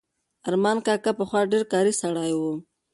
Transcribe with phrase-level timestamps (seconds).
[0.47, 2.41] ارمان کاکا پخوا ډېر کاري سړی و.